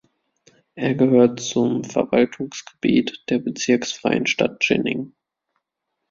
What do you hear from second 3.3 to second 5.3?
bezirksfreien Stadt Jining.